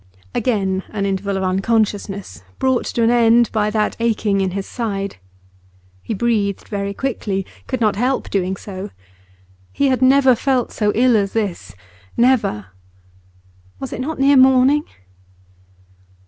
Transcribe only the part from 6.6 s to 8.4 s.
very quickly; could not help